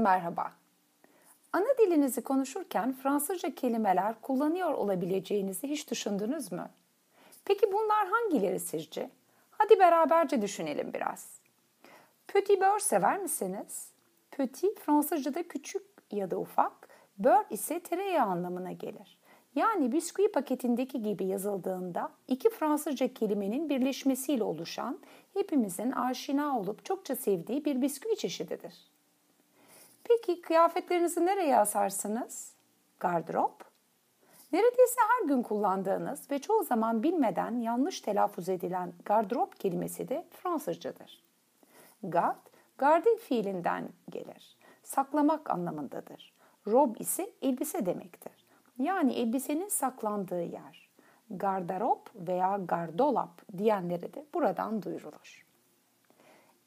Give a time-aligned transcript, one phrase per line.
[0.00, 0.52] Merhaba.
[1.52, 6.68] Ana dilinizi konuşurken Fransızca kelimeler kullanıyor olabileceğinizi hiç düşündünüz mü?
[7.44, 9.10] Peki bunlar hangileri sizce?
[9.50, 11.40] Hadi beraberce düşünelim biraz.
[12.28, 13.90] Petit beurre sever misiniz?
[14.30, 16.88] Petit Fransızca'da küçük ya da ufak,
[17.18, 19.18] beurre ise tereyağı anlamına gelir.
[19.54, 24.98] Yani bisküvi paketindeki gibi yazıldığında iki Fransızca kelimenin birleşmesiyle oluşan,
[25.34, 28.90] hepimizin aşina olup çokça sevdiği bir bisküvi çeşididir.
[30.10, 32.54] Peki kıyafetlerinizi nereye asarsınız?
[33.00, 33.64] Gardırop.
[34.52, 41.22] Neredeyse her gün kullandığınız ve çoğu zaman bilmeden yanlış telaffuz edilen gardırop kelimesi de Fransızcadır.
[42.02, 42.46] Gard,
[42.78, 44.56] garde fiilinden gelir.
[44.82, 46.32] Saklamak anlamındadır.
[46.66, 48.46] Rob ise elbise demektir.
[48.78, 50.90] Yani elbisenin saklandığı yer.
[51.30, 55.49] Gardarop veya gardolap diyenleri de buradan duyurulur.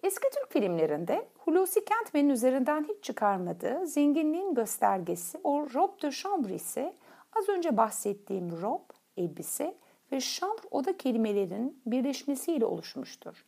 [0.04, 6.94] Eski Türk filmlerinde Hulusi Kentmen'in üzerinden hiç çıkarmadığı zenginliğin göstergesi o robe de chambre ise
[7.36, 8.82] az önce bahsettiğim rob,
[9.18, 9.76] elbise
[10.12, 13.46] ve chambre oda kelimelerin birleşmesiyle oluşmuştur.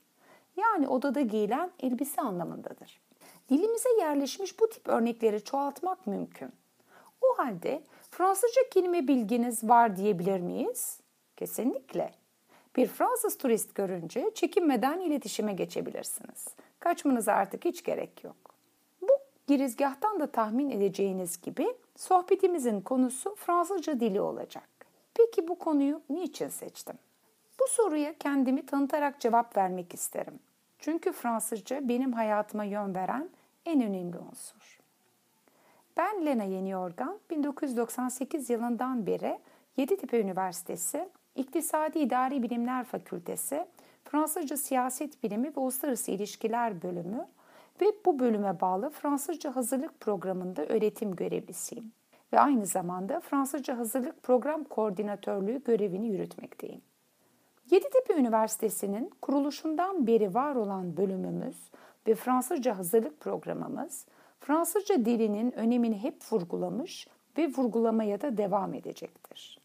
[0.58, 3.02] Yani odada giyilen elbise anlamındadır.
[3.50, 6.52] Dilimize yerleşmiş bu tip örnekleri çoğaltmak mümkün.
[7.22, 11.00] O halde Fransızca kelime bilginiz var diyebilir miyiz?
[11.38, 12.25] Kesinlikle.
[12.76, 16.48] Bir Fransız turist görünce çekinmeden iletişime geçebilirsiniz.
[16.80, 18.36] Kaçmanıza artık hiç gerek yok.
[19.02, 19.12] Bu
[19.48, 24.70] girizgahtan da tahmin edeceğiniz gibi sohbetimizin konusu Fransızca dili olacak.
[25.14, 26.96] Peki bu konuyu niçin seçtim?
[27.60, 30.40] Bu soruya kendimi tanıtarak cevap vermek isterim.
[30.80, 33.30] Çünkü Fransızca benim hayatıma yön veren
[33.66, 34.80] en önemli unsur.
[35.98, 39.40] Ben Lena Yeniorgan, 1998 yılından beri
[39.78, 43.66] Yeditepe Üniversitesi İktisadi İdari Bilimler Fakültesi,
[44.04, 47.28] Fransızca Siyaset Bilimi ve Uluslararası İlişkiler Bölümü
[47.82, 51.92] ve bu bölüme bağlı Fransızca Hazırlık Programı'nda öğretim görevlisiyim
[52.34, 56.82] ve aynı zamanda Fransızca Hazırlık Program Koordinatörlüğü görevini yürütmekteyim.
[57.72, 61.72] Yeditepe Üniversitesi'nin kuruluşundan beri var olan bölümümüz
[62.08, 64.06] ve Fransızca hazırlık programımız
[64.40, 67.08] Fransızca dilinin önemini hep vurgulamış
[67.38, 69.65] ve vurgulamaya da devam edecektir.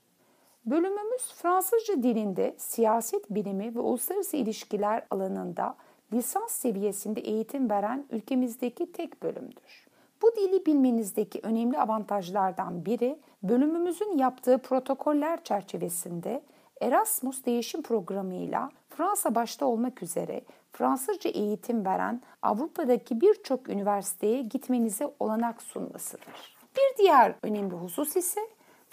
[0.67, 5.77] Bölümümüz Fransızca dilinde siyaset bilimi ve uluslararası ilişkiler alanında
[6.13, 9.87] lisans seviyesinde eğitim veren ülkemizdeki tek bölümdür.
[10.23, 16.43] Bu dili bilmenizdeki önemli avantajlardan biri bölümümüzün yaptığı protokoller çerçevesinde
[16.81, 20.43] Erasmus değişim programıyla Fransa başta olmak üzere
[20.73, 26.57] Fransızca eğitim veren Avrupa'daki birçok üniversiteye gitmenize olanak sunmasıdır.
[26.77, 28.41] Bir diğer önemli husus ise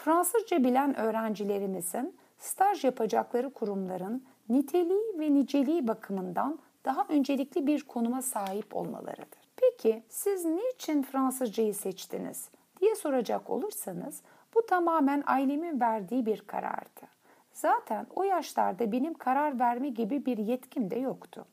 [0.07, 8.75] Fransızca bilen öğrencilerimizin staj yapacakları kurumların niteliği ve niceliği bakımından daha öncelikli bir konuma sahip
[8.75, 9.39] olmalarıdır.
[9.57, 12.49] Peki siz niçin Fransızcayı seçtiniz
[12.81, 14.21] diye soracak olursanız
[14.55, 17.01] bu tamamen ailemin verdiği bir karardı.
[17.53, 21.45] Zaten o yaşlarda benim karar verme gibi bir yetkim de yoktu.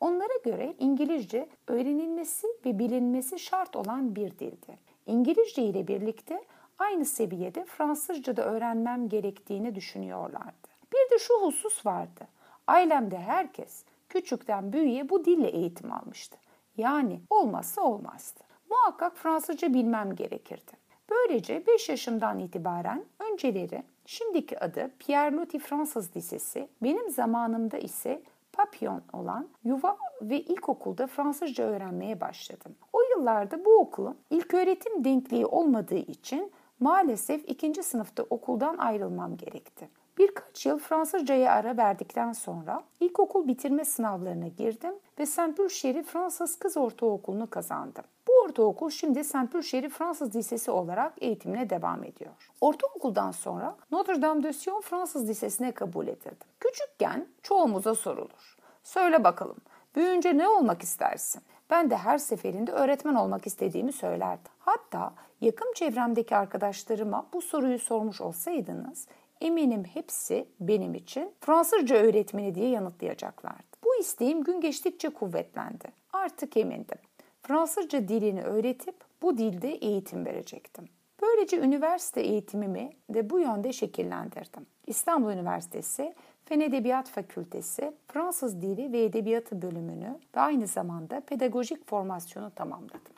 [0.00, 4.78] Onlara göre İngilizce öğrenilmesi ve bilinmesi şart olan bir dildi.
[5.06, 6.40] İngilizce ile birlikte
[6.78, 10.68] aynı seviyede Fransızca da öğrenmem gerektiğini düşünüyorlardı.
[10.92, 12.28] Bir de şu husus vardı.
[12.66, 16.38] Ailemde herkes küçükten büyüğe bu dille eğitim almıştı.
[16.76, 18.40] Yani olmazsa olmazdı.
[18.70, 20.72] Muhakkak Fransızca bilmem gerekirdi.
[21.10, 28.22] Böylece 5 yaşımdan itibaren önceleri şimdiki adı Pierre Loti Fransız Lisesi, benim zamanımda ise
[28.52, 32.74] Papillon olan yuva ve ilkokulda Fransızca öğrenmeye başladım.
[32.92, 39.88] O yıllarda bu okulun ilk öğretim denkliği olmadığı için maalesef ikinci sınıfta okuldan ayrılmam gerekti.
[40.18, 47.50] Birkaç yıl Fransızcaya ara verdikten sonra ilkokul bitirme sınavlarına girdim ve Saint-Pulcheri Fransız Kız Ortaokulu'nu
[47.50, 48.04] kazandım.
[48.28, 52.50] Bu ortaokul şimdi Saint-Pulcheri Fransız Lisesi olarak eğitimine devam ediyor.
[52.60, 56.48] Ortaokuldan sonra Notre Dame de Sion Fransız Lisesi'ne kabul edildim.
[56.60, 58.56] Küçükken çoğumuza sorulur.
[58.82, 59.58] Söyle bakalım,
[59.96, 61.42] büyüyünce ne olmak istersin?
[61.70, 64.52] Ben de her seferinde öğretmen olmak istediğimi söylerdim.
[64.58, 69.06] Hatta yakın çevremdeki arkadaşlarıma bu soruyu sormuş olsaydınız
[69.40, 73.62] eminim hepsi benim için Fransızca öğretmeni diye yanıtlayacaklardı.
[73.84, 75.88] Bu isteğim gün geçtikçe kuvvetlendi.
[76.12, 76.98] Artık emindim.
[77.42, 80.88] Fransızca dilini öğretip bu dilde eğitim verecektim.
[81.22, 84.66] Böylece üniversite eğitimimi de bu yönde şekillendirdim.
[84.86, 92.50] İstanbul Üniversitesi Fen Edebiyat Fakültesi Fransız Dili ve Edebiyatı bölümünü ve aynı zamanda pedagojik formasyonu
[92.50, 93.17] tamamladım.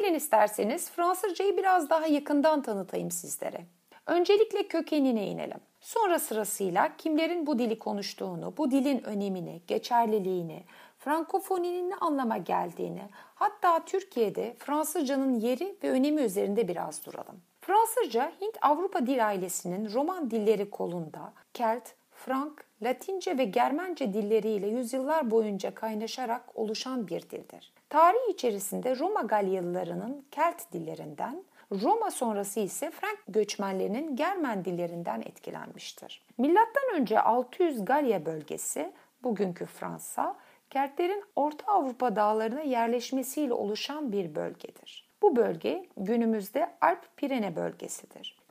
[0.00, 3.60] İsterseniz Fransızcayı biraz daha yakından tanıtayım sizlere.
[4.06, 5.60] Öncelikle kökenine inelim.
[5.80, 10.64] Sonra sırasıyla kimlerin bu dili konuştuğunu, bu dilin önemini, geçerliliğini,
[10.98, 13.02] Frankofoninin ne anlama geldiğini,
[13.34, 17.42] hatta Türkiye'de Fransızcanın yeri ve önemi üzerinde biraz duralım.
[17.60, 25.74] Fransızca Hint-Avrupa dil ailesinin Roman dilleri kolunda Kelt, Frank, Latince ve Germence dilleriyle yüzyıllar boyunca
[25.74, 27.72] kaynaşarak oluşan bir dildir.
[27.88, 36.22] Tarih içerisinde Roma Galyalılarının Kelt dillerinden, Roma sonrası ise Frank göçmenlerinin Germen dillerinden etkilenmiştir.
[36.38, 38.92] Milattan önce 600 Galya bölgesi,
[39.22, 40.36] bugünkü Fransa,
[40.70, 45.08] Keltlerin Orta Avrupa dağlarına yerleşmesiyle oluşan bir bölgedir.
[45.22, 48.41] Bu bölge günümüzde Alp-Pirene bölgesidir.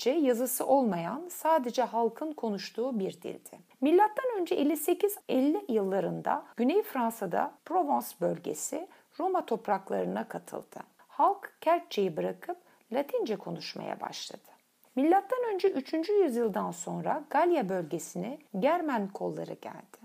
[0.00, 3.58] Keltçe yazısı olmayan sadece halkın konuştuğu bir dildi.
[3.80, 8.88] Milattan önce 58-50 yıllarında Güney Fransa'da Provence bölgesi
[9.18, 10.80] Roma topraklarına katıldı.
[11.08, 12.56] Halk Keltçeyi bırakıp
[12.92, 14.48] Latince konuşmaya başladı.
[14.96, 16.08] Milattan önce 3.
[16.08, 19.98] yüzyıldan sonra Galya bölgesine Germen kolları geldi.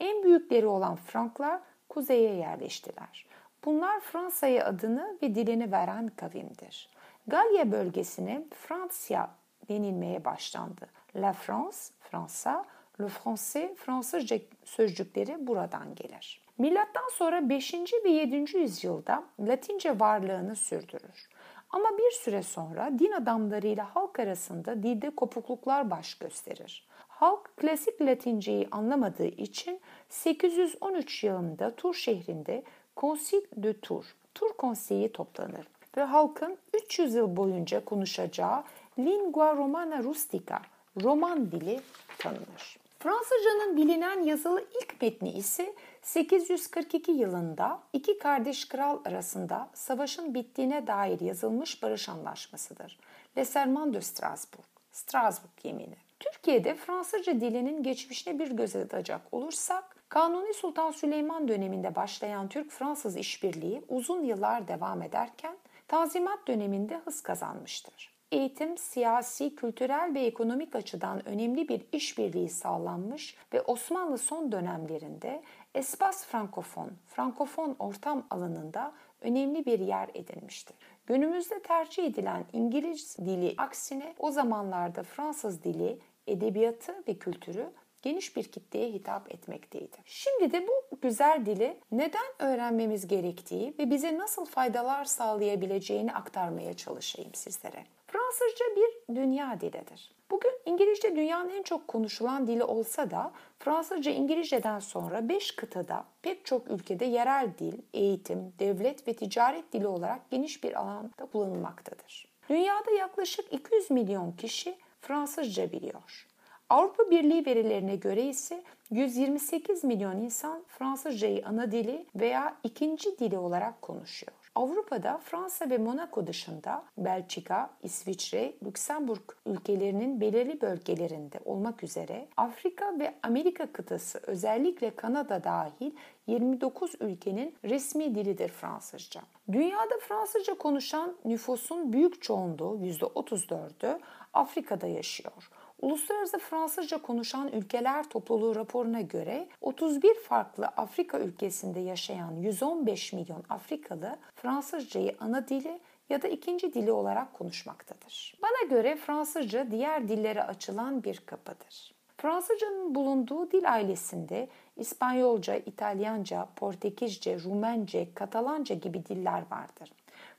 [0.00, 3.26] En büyükleri olan Franklar kuzeye yerleştiler.
[3.64, 6.88] Bunlar Fransa'ya adını ve dilini veren kavimdir.
[7.26, 9.30] Galya bölgesine Fransya
[9.68, 10.86] denilmeye başlandı.
[11.16, 12.64] La France, Fransa,
[13.00, 16.42] le français, Fransızca sözcükleri buradan gelir.
[16.58, 17.74] Milattan sonra 5.
[18.04, 18.56] ve 7.
[18.58, 21.28] yüzyılda Latince varlığını sürdürür.
[21.70, 26.88] Ama bir süre sonra din adamlarıyla halk arasında dilde kopukluklar baş gösterir.
[27.08, 32.62] Halk klasik Latinceyi anlamadığı için 813 yılında Tur şehrinde
[32.96, 35.66] Concile de Tours, Tur Konseyi toplanır
[35.96, 38.64] ve halkın 300 yıl boyunca konuşacağı
[38.98, 40.60] Lingua Romana Rustica,
[41.02, 41.80] Roman dili
[42.18, 42.82] tanınır.
[42.98, 51.20] Fransızcanın bilinen yazılı ilk metni ise 842 yılında iki kardeş kral arasında savaşın bittiğine dair
[51.20, 52.98] yazılmış barış anlaşmasıdır.
[53.38, 55.96] Le Serment de Strasbourg, Strasbourg yemini.
[56.20, 63.82] Türkiye'de Fransızca dilinin geçmişine bir göz atacak olursak, Kanuni Sultan Süleyman döneminde başlayan Türk-Fransız işbirliği
[63.88, 65.56] uzun yıllar devam ederken
[65.92, 68.14] Tanzimat döneminde hız kazanmıştır.
[68.30, 75.42] Eğitim, siyasi, kültürel ve ekonomik açıdan önemli bir işbirliği sağlanmış ve Osmanlı son dönemlerinde
[75.74, 80.76] Espas Frankofon, Frankofon ortam alanında önemli bir yer edinmiştir.
[81.06, 87.70] Günümüzde tercih edilen İngiliz dili aksine o zamanlarda Fransız dili, edebiyatı ve kültürü
[88.02, 89.96] geniş bir kitleye hitap etmekteydi.
[90.04, 97.34] Şimdi de bu güzel dili neden öğrenmemiz gerektiği ve bize nasıl faydalar sağlayabileceğini aktarmaya çalışayım
[97.34, 97.84] sizlere.
[98.06, 100.12] Fransızca bir dünya dilidir.
[100.30, 106.46] Bugün İngilizce dünyanın en çok konuşulan dili olsa da Fransızca İngilizceden sonra 5 kıtada pek
[106.46, 112.28] çok ülkede yerel dil, eğitim, devlet ve ticaret dili olarak geniş bir alanda kullanılmaktadır.
[112.48, 116.31] Dünyada yaklaşık 200 milyon kişi Fransızca biliyor.
[116.72, 123.82] Avrupa Birliği verilerine göre ise 128 milyon insan Fransızcayı ana dili veya ikinci dili olarak
[123.82, 124.32] konuşuyor.
[124.54, 133.14] Avrupa'da Fransa ve Monaco dışında Belçika, İsviçre, Lüksemburg ülkelerinin belirli bölgelerinde olmak üzere Afrika ve
[133.22, 135.90] Amerika kıtası özellikle Kanada dahil
[136.26, 139.20] 29 ülkenin resmi dilidir Fransızca.
[139.52, 144.00] Dünyada Fransızca konuşan nüfusun büyük çoğunluğu %34'ü
[144.32, 145.50] Afrika'da yaşıyor.
[145.82, 154.16] Uluslararası Fransızca konuşan ülkeler topluluğu raporuna göre 31 farklı Afrika ülkesinde yaşayan 115 milyon Afrikalı
[154.34, 158.34] Fransızcayı ana dili ya da ikinci dili olarak konuşmaktadır.
[158.42, 161.94] Bana göre Fransızca diğer dillere açılan bir kapıdır.
[162.16, 169.92] Fransızcanın bulunduğu dil ailesinde İspanyolca, İtalyanca, Portekizce, Rumence, Katalanca gibi diller vardır.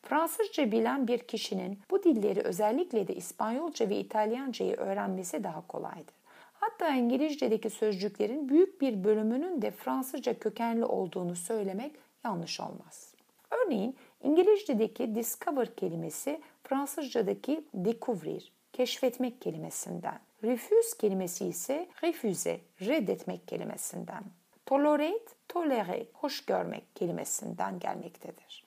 [0.04, 6.16] Fransızca bilen bir kişinin bu dilleri özellikle de İspanyolca ve İtalyancayı öğrenmesi daha kolaydır.
[6.54, 11.96] Hatta İngilizce'deki sözcüklerin büyük bir bölümünün de Fransızca kökenli olduğunu söylemek
[12.26, 13.14] yanlış olmaz.
[13.52, 20.20] Örneğin İngilizce'deki discover kelimesi Fransızca'daki découvrir, keşfetmek kelimesinden.
[20.44, 24.24] Refuse kelimesi ise refuser, reddetmek kelimesinden.
[24.66, 28.63] Tolerate, tolere, hoş görmek kelimesinden gelmektedir.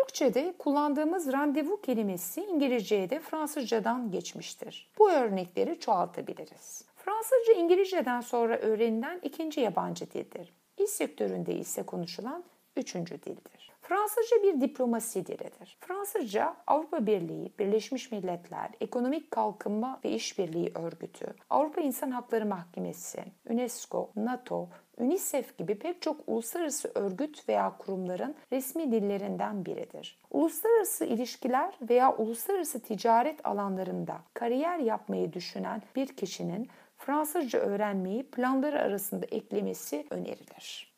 [0.00, 4.90] Türkçe'de kullandığımız randevu kelimesi İngilizce'ye de Fransızcadan geçmiştir.
[4.98, 6.84] Bu örnekleri çoğaltabiliriz.
[6.96, 10.52] Fransızca İngilizce'den sonra öğrenilen ikinci yabancı dildir.
[10.78, 12.44] İş sektöründe ise konuşulan
[12.76, 13.69] üçüncü dildir.
[13.82, 15.78] Fransızca bir diplomasi dilidir.
[15.80, 24.10] Fransızca Avrupa Birliği, Birleşmiş Milletler, Ekonomik Kalkınma ve İşbirliği Örgütü, Avrupa İnsan Hakları Mahkemesi, UNESCO,
[24.16, 24.68] NATO,
[24.98, 30.18] UNICEF gibi pek çok uluslararası örgüt veya kurumların resmi dillerinden biridir.
[30.30, 36.68] Uluslararası ilişkiler veya uluslararası ticaret alanlarında kariyer yapmayı düşünen bir kişinin
[36.98, 40.90] Fransızca öğrenmeyi planları arasında eklemesi önerilir.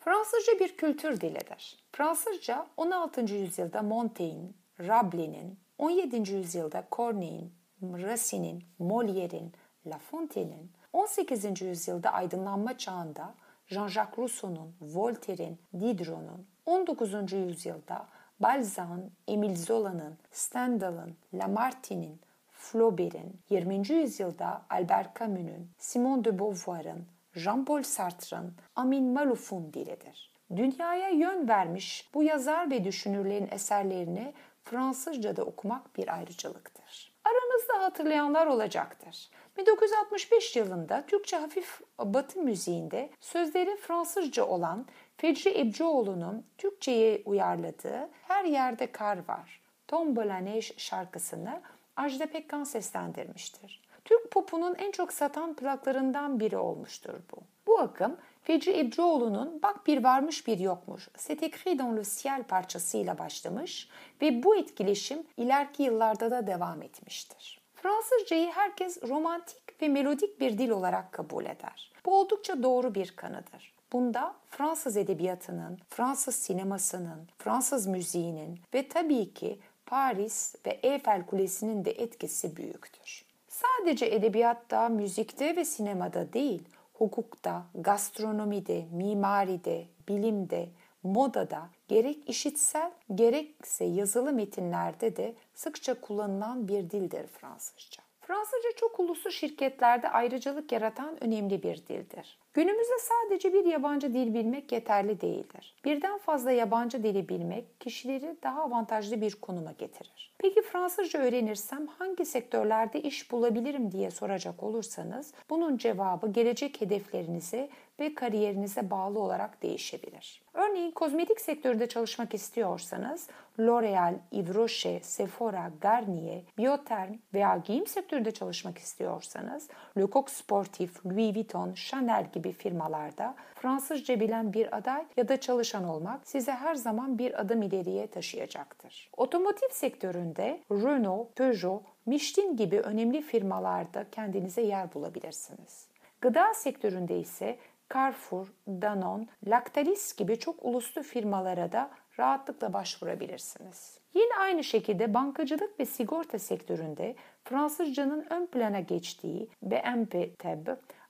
[0.00, 1.76] Fransızca bir kültür dilidir.
[1.92, 3.20] Fransızca 16.
[3.20, 4.48] yüzyılda Montaigne,
[4.80, 6.32] Rabelaise'nin, 17.
[6.32, 9.52] yüzyılda Corneille'in, Racine'in, Molière'in,
[9.86, 11.62] La Fontaine'in, 18.
[11.62, 13.34] yüzyılda aydınlanma çağında
[13.68, 17.32] Jean-Jacques Rousseau'nun, Voltaire'in, Diderot'un, 19.
[17.32, 18.06] yüzyılda
[18.40, 22.20] Balzac'ın, Emile Zola'nın, Stendhal'ın, Lamartine'in,
[22.66, 23.88] Flaubert'in, 20.
[23.88, 30.32] yüzyılda Albert Camus'un, Simone de Beauvoir'ın, Jean-Paul Sartre'ın, Amin Malouf'un dilidir.
[30.56, 37.12] Dünyaya yön vermiş bu yazar ve düşünürlerin eserlerini Fransızca'da okumak bir ayrıcalıktır.
[37.24, 39.28] Aranızda hatırlayanlar olacaktır.
[39.56, 48.92] 1965 yılında Türkçe hafif batı müziğinde sözleri Fransızca olan Fecri Ebcioğlu'nun Türkçe'ye uyarladığı Her Yerde
[48.92, 51.60] Kar Var, Tombola Neş şarkısını
[51.96, 53.80] Ajda Pekkan seslendirmiştir.
[54.04, 57.36] Türk popunun en çok satan plaklarından biri olmuştur bu.
[57.66, 63.18] Bu akım Fecri Ebcioğlu'nun Bak Bir Varmış Bir Yokmuş, C'est écrit dans le ciel parçasıyla
[63.18, 63.88] başlamış
[64.22, 67.60] ve bu etkileşim ileriki yıllarda da devam etmiştir.
[67.74, 71.92] Fransızcayı herkes romantik ve melodik bir dil olarak kabul eder.
[72.06, 73.76] Bu oldukça doğru bir kanıdır.
[73.92, 81.90] Bunda Fransız edebiyatının, Fransız sinemasının, Fransız müziğinin ve tabii ki Paris ve Eiffel Kulesi'nin de
[81.90, 83.24] etkisi büyüktür.
[83.48, 86.62] Sadece edebiyatta, müzikte ve sinemada değil,
[86.94, 90.68] hukukta, gastronomide, mimaride, bilimde,
[91.02, 98.05] modada gerek işitsel gerekse yazılı metinlerde de sıkça kullanılan bir dildir Fransızca.
[98.26, 102.38] Fransızca çok uluslu şirketlerde ayrıcalık yaratan önemli bir dildir.
[102.54, 105.74] Günümüzde sadece bir yabancı dil bilmek yeterli değildir.
[105.84, 110.34] Birden fazla yabancı dili bilmek kişileri daha avantajlı bir konuma getirir.
[110.38, 117.68] Peki Fransızca öğrenirsem hangi sektörlerde iş bulabilirim diye soracak olursanız bunun cevabı gelecek hedeflerinize
[118.00, 120.42] ve kariyerinize bağlı olarak değişebilir.
[120.54, 123.28] Örneğin kozmetik sektöründe çalışmak istiyorsanız
[123.60, 131.74] L'Oreal, Yves Rocher, Sephora, Garnier, Biotherm veya giyim sektöründe çalışmak istiyorsanız Lecoq Sportif, Louis Vuitton,
[131.74, 137.40] Chanel gibi firmalarda Fransızca bilen bir aday ya da çalışan olmak size her zaman bir
[137.40, 139.10] adım ileriye taşıyacaktır.
[139.16, 145.86] Otomotiv sektöründe Renault, Peugeot, Michelin gibi önemli firmalarda kendinize yer bulabilirsiniz.
[146.20, 147.58] Gıda sektöründe ise
[147.94, 153.98] Carrefour, Danone, Lactalis gibi çok uluslu firmalara da rahatlıkla başvurabilirsiniz.
[154.14, 160.66] Yine aynı şekilde bankacılık ve sigorta sektöründe Fransızcanın ön plana geçtiği BNP TEB,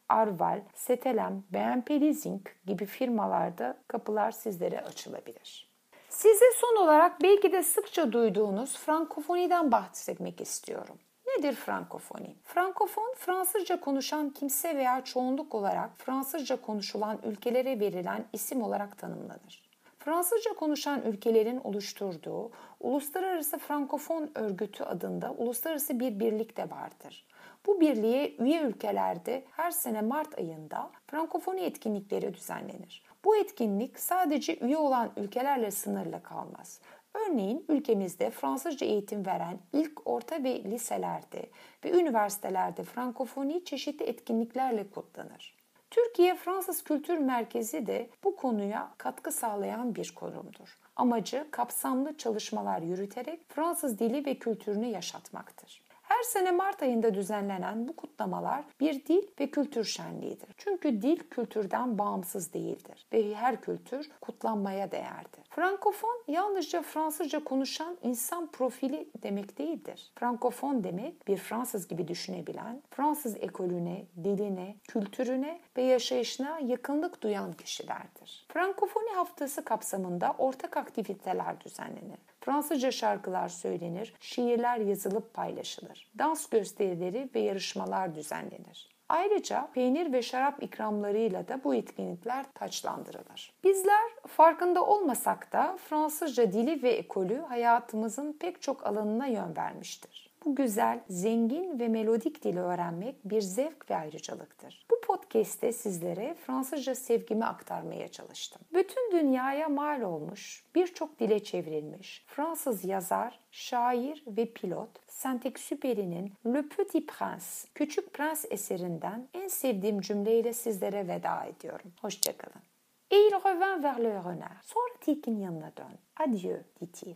[0.08, 5.70] Arval, Setelem, BNP Leasing gibi firmalarda kapılar sizlere açılabilir.
[6.08, 10.98] Size son olarak belki de sıkça duyduğunuz Frankofoniden bahsetmek istiyorum.
[11.38, 12.34] Nedir Frankofoni?
[12.44, 19.66] Frankofon, Fransızca konuşan kimse veya çoğunluk olarak Fransızca konuşulan ülkelere verilen isim olarak tanımlanır.
[19.98, 22.50] Fransızca konuşan ülkelerin oluşturduğu
[22.80, 27.26] Uluslararası Frankofon Örgütü adında uluslararası bir birlik de vardır.
[27.66, 33.02] Bu birliğe üye ülkelerde her sene Mart ayında Frankofoni etkinlikleri düzenlenir.
[33.24, 36.80] Bu etkinlik sadece üye olan ülkelerle sınırlı kalmaz.
[37.16, 41.50] Örneğin ülkemizde Fransızca eğitim veren ilk orta ve liselerde
[41.84, 45.56] ve üniversitelerde Frankofoni çeşitli etkinliklerle kutlanır.
[45.90, 50.78] Türkiye Fransız Kültür Merkezi de bu konuya katkı sağlayan bir kurumdur.
[50.96, 55.85] Amacı kapsamlı çalışmalar yürüterek Fransız dili ve kültürünü yaşatmaktır.
[56.16, 60.48] Her sene Mart ayında düzenlenen bu kutlamalar bir dil ve kültür şenliğidir.
[60.56, 65.44] Çünkü dil kültürden bağımsız değildir ve her kültür kutlanmaya değerdir.
[65.50, 70.12] Frankofon yalnızca Fransızca konuşan insan profili demek değildir.
[70.14, 78.46] Frankofon demek bir Fransız gibi düşünebilen, Fransız ekolüne, diline, kültürüne ve yaşayışına yakınlık duyan kişilerdir.
[78.48, 82.18] Frankofoni haftası kapsamında ortak aktiviteler düzenlenir.
[82.46, 86.10] Fransızca şarkılar söylenir, şiirler yazılıp paylaşılır.
[86.18, 88.88] Dans gösterileri ve yarışmalar düzenlenir.
[89.08, 93.52] Ayrıca peynir ve şarap ikramlarıyla da bu etkinlikler taçlandırılır.
[93.64, 100.25] Bizler farkında olmasak da Fransızca dili ve ekolü hayatımızın pek çok alanına yön vermiştir.
[100.44, 104.86] Bu güzel, zengin ve melodik dili öğrenmek bir zevk ve ayrıcalıktır.
[104.90, 108.62] Bu podcast'te sizlere Fransızca sevgimi aktarmaya çalıştım.
[108.74, 117.08] Bütün dünyaya mal olmuş, birçok dile çevrilmiş Fransız yazar, şair ve pilot Saint-Exupéry'nin Le Petit
[117.08, 121.92] Prince, Küçük Prens eserinden en sevdiğim cümleyle sizlere veda ediyorum.
[122.00, 122.62] Hoşçakalın.
[123.10, 124.62] Et il revint vers le renard.
[124.62, 125.98] Sonra tilkin yanına dön.
[126.16, 127.14] Adieu, dit-il.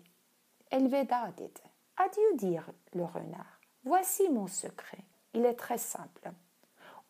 [0.70, 1.69] Elveda dedi.
[2.00, 2.56] Adieu, dit
[2.94, 3.60] le renard.
[3.84, 5.04] Voici mon secret.
[5.34, 6.30] Il est très simple.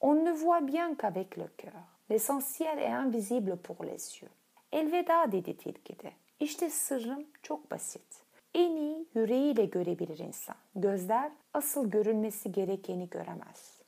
[0.01, 1.83] On ne voit bien qu'avec le cœur.
[2.09, 4.31] L'essentiel est invisible pour les yeux.
[4.73, 6.13] Elveda dedi tilki de.
[6.41, 8.23] İşte sırrım çok basit.
[8.55, 10.57] En iyi yüreğiyle görebilir insan.
[10.75, 13.81] Gözler asıl görülmesi gerekeni göremez.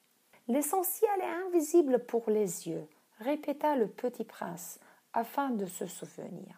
[0.49, 2.87] L'essentiel est invisible pour les yeux,
[3.21, 4.79] répéta le petit prince
[5.13, 6.57] afin de se souvenir.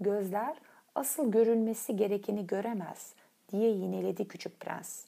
[0.00, 0.56] Gözler
[0.94, 3.14] asıl görülmesi gerekeni göremez
[3.48, 5.04] diye yineledi küçük prens.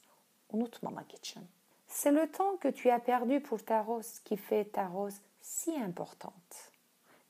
[0.53, 1.43] Unutmamak için.
[1.87, 5.71] C'est le temps que tu as perdu pour ta rose qui fait ta rose si
[5.71, 6.55] importante.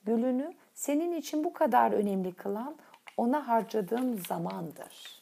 [0.04, 2.76] Gülünü senin için bu kadar önemli kılan
[3.16, 5.20] ona harcadığım zamandır.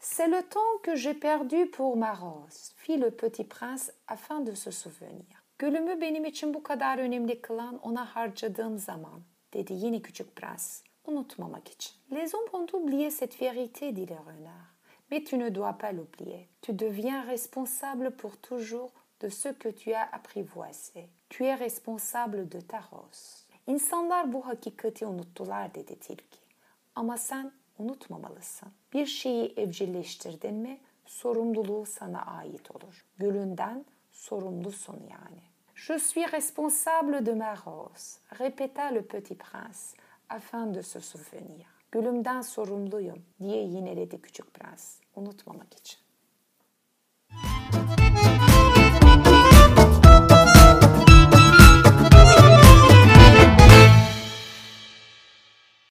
[0.00, 4.56] C'est le temps que j'ai perdu pour ma rose, fit le petit prince afin de
[4.56, 5.38] se souvenir.
[5.58, 11.68] Gülümü benim için bu kadar önemli kılan ona harcadığım zaman, dedi yine küçük prens, unutmamak
[11.68, 11.92] için.
[12.12, 14.77] Les hommes ont oublié cette vérité, dit le renard.
[15.10, 16.48] Mais tu ne dois pas l'oublier.
[16.60, 21.08] Tu deviens responsable pour toujours de ce que tu as apprivoisé.
[21.28, 23.44] Tu es responsable de ta rose.
[23.66, 26.40] İnsanlar bu hakikati unuttular dedi tilki.
[26.94, 28.68] Ama sen unutmamalısın.
[28.92, 33.06] Bir şeyi evcilleştirdin mi sorumluluğu sana ait olur.
[33.18, 35.42] Gülünden sorumlusun yani.
[35.74, 39.94] Je suis responsable de ma rose, répéta le petit prince
[40.28, 41.77] afin de se souvenir.
[41.92, 46.07] Gülümden sorumluyum diye yineledi küçük prens unutmamak için.